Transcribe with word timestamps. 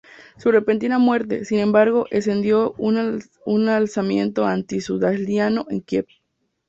Su 0.37 0.51
repentina 0.51 0.97
muerte, 0.97 1.45
sin 1.45 1.59
embargo, 1.59 2.07
encendió 2.09 2.73
un 2.79 3.67
alzamiento 3.69 4.47
anti-suzdaliano 4.47 5.67
en 5.69 5.81
Kiev. 5.81 6.07